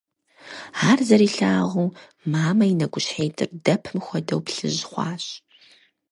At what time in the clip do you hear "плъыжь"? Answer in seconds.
4.45-4.83